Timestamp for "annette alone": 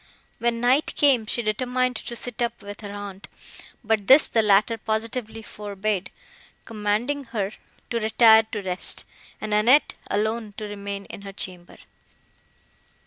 9.53-10.55